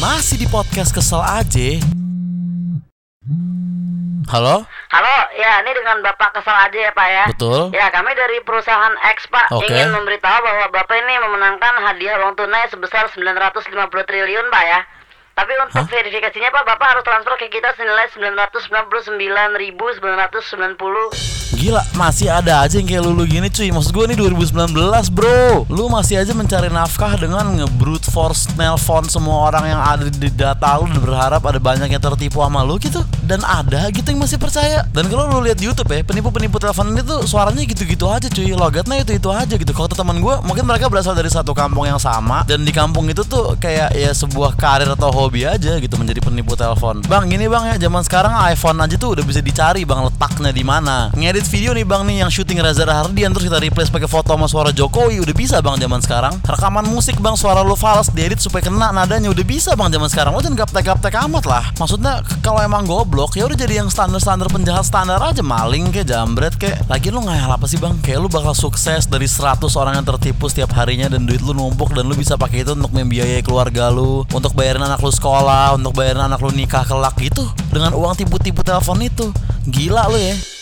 [0.00, 1.76] Masih di podcast kesel aja.
[4.32, 4.64] Halo?
[4.64, 8.96] Halo, ya ini dengan Bapak Kesel aja ya Pak ya Betul Ya kami dari perusahaan
[8.96, 9.68] X Pak okay.
[9.68, 13.68] Ingin memberitahu bahwa Bapak ini memenangkan hadiah uang tunai sebesar 950
[14.08, 14.80] triliun Pak ya
[15.30, 15.94] tapi untuk Hah?
[15.94, 18.12] verifikasinya Pak, Bapak harus transfer ke kita senilai
[18.44, 24.80] 999.990 Gila masih ada aja yang kayak lulu gini cuy Maksud gue nih 2019
[25.12, 30.32] bro Lu masih aja mencari nafkah dengan nge-brute force nelpon semua orang yang ada di
[30.32, 34.24] data lu Dan berharap ada banyak yang tertipu sama lu gitu Dan ada gitu yang
[34.24, 38.08] masih percaya Dan kalau lu lihat di Youtube ya Penipu-penipu telepon ini tuh suaranya gitu-gitu
[38.08, 41.84] aja cuy Logatnya itu-itu aja gitu Kalau teman gue mungkin mereka berasal dari satu kampung
[41.84, 45.92] yang sama Dan di kampung itu tuh kayak ya sebuah karir atau hobi aja gitu
[46.00, 49.84] Menjadi penipu telepon Bang gini bang ya zaman sekarang iPhone aja tuh udah bisa dicari
[49.84, 53.58] bang letaknya di mana Ngedit video nih bang nih yang syuting Reza Rahardian terus kita
[53.58, 56.30] replace pakai foto sama suara Jokowi udah bisa bang zaman sekarang.
[56.46, 60.30] Rekaman musik bang suara lu fals diedit supaya kena nadanya udah bisa bang zaman sekarang.
[60.38, 61.64] Lo jangan gaptek-gaptek amat lah.
[61.82, 66.54] Maksudnya kalau emang goblok ya udah jadi yang standar-standar penjahat standar aja maling kayak jambret
[66.54, 66.86] kayak.
[66.86, 67.98] Lagi lu ngayal apa sih bang?
[67.98, 71.90] Kayak lu bakal sukses dari 100 orang yang tertipu setiap harinya dan duit lu numpuk
[71.98, 75.98] dan lu bisa pakai itu untuk membiayai keluarga lu, untuk bayarin anak lu sekolah, untuk
[75.98, 77.42] bayarin anak lu nikah kelak gitu
[77.74, 79.26] dengan uang tipu-tipu telepon itu.
[79.66, 80.59] Gila lu ya.